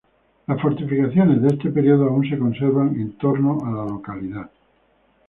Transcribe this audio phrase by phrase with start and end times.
[0.47, 4.49] Las fortificaciones de este periodo aún se conservan en torno a la localidad.